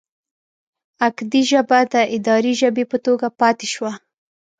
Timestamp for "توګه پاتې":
3.05-3.67